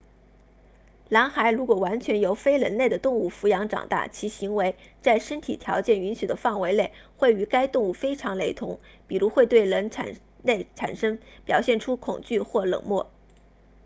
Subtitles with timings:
[1.09, 9.91] 狼孩如果完全由非人类的动物抚养长大其行为在身体条件允许的范围内会与该动物非常雷同比如会对人
[10.41, 10.65] 类
[11.45, 13.11] 表现出恐惧或冷漠